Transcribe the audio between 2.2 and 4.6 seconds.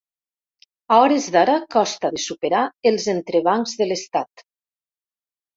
superar els entrebancs de l’estat.